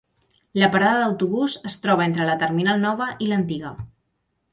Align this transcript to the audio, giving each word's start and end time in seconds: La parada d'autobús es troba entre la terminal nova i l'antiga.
La 0.59 0.69
parada 0.75 1.01
d'autobús 1.03 1.57
es 1.71 1.77
troba 1.83 2.05
entre 2.11 2.25
la 2.29 2.37
terminal 2.45 2.81
nova 2.87 3.11
i 3.27 3.29
l'antiga. 3.33 3.75